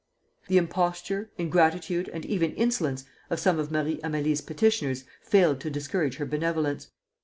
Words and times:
The 0.47 0.57
imposture, 0.57 1.29
ingratitude, 1.37 2.09
and 2.11 2.25
even 2.25 2.55
insolence 2.55 3.05
of 3.29 3.39
some 3.39 3.59
of 3.59 3.69
Marie 3.69 3.97
Amélie's 3.97 4.41
petitioners 4.41 5.03
failed 5.21 5.59
to 5.61 5.69
discourage 5.69 6.15
her 6.15 6.25
benevolence. 6.25 6.87